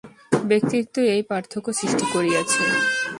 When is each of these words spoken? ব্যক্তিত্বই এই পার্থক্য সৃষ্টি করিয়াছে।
ব্যক্তিত্বই 0.49 1.07
এই 1.15 1.23
পার্থক্য 1.29 1.67
সৃষ্টি 1.79 2.05
করিয়াছে। 2.13 2.63